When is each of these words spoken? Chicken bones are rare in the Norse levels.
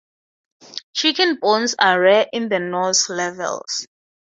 Chicken 0.95 1.37
bones 1.39 1.75
are 1.77 2.01
rare 2.01 2.25
in 2.33 2.49
the 2.49 2.57
Norse 2.59 3.07
levels. 3.07 3.85